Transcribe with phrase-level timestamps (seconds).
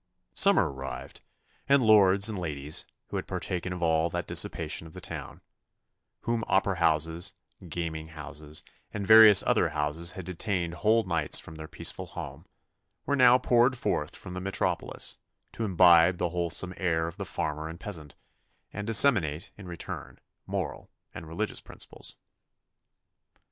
[0.33, 1.21] Summer arrived,
[1.69, 5.41] and lords and ladies, who had partaken of all the dissipation of the town,
[6.21, 7.35] whom opera houses,
[7.69, 12.47] gaming houses, and various other houses had detained whole nights from their peaceful home,
[13.05, 15.19] were now poured forth from the metropolis,
[15.51, 18.15] to imbibe the wholesome air of the farmer and peasant,
[18.73, 22.15] and disseminate, in return, moral and religious principles.